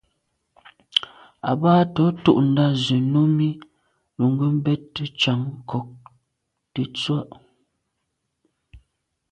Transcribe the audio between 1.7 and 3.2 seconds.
tɔ̌ tûɁndá zə̄